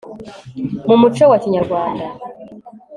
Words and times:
mu 0.87 0.95
muco 1.01 1.23
wa 1.31 1.37
kinyarwanda 1.43 2.05